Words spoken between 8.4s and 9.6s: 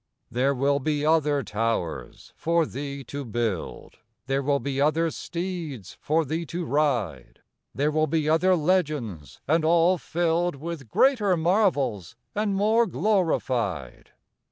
legends,